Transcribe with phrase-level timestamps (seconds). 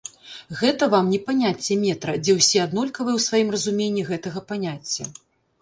[0.61, 5.03] Гэта вам не паняцце метра, дзе ўсе аднолькавыя ў сваім разуменні гэтага паняцця.